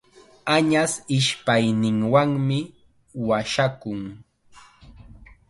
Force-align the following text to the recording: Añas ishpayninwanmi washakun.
Añas 0.55 0.91
ishpayninwanmi 1.17 2.59
washakun. 3.27 4.01